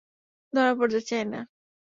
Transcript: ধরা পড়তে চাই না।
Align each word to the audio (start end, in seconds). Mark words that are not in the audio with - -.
ধরা 0.53 0.71
পড়তে 0.77 0.99
চাই 1.09 1.23
না। 1.25 1.39